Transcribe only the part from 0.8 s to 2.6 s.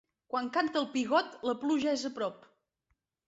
el pigot la pluja és a prop.